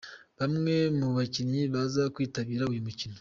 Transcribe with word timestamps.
Bamwe 0.39 0.75
mu 0.97 1.07
bakinnyi 1.17 1.61
baza 1.73 2.03
kwitabira 2.13 2.63
uyu 2.71 2.85
mukino. 2.87 3.09